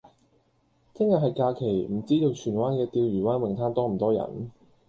[0.95, 4.49] 聽日係假期，唔知道荃灣嘅釣魚灣泳灘多唔多人？